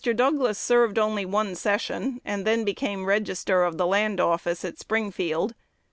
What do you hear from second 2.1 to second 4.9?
and then became Register of the Land Office at